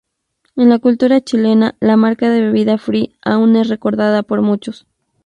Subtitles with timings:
[0.55, 4.87] En la cultura chilena, la marca de bebida "Free" aún es recordada por muchos.